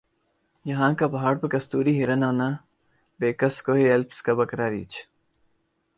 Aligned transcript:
یَہاں 0.65 0.91
کا 0.99 1.07
پہاڑ 1.07 1.33
پر 1.39 1.47
کستوری 1.47 1.93
ہرن 1.99 2.23
آنا 2.23 2.49
بیکس 3.19 3.61
کوہ 3.63 3.77
ایلپس 3.89 4.21
کا 4.21 4.33
بکرا 4.33 4.69
ریچھ 4.69 4.97